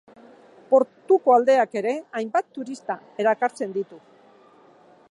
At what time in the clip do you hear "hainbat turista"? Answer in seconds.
2.21-2.97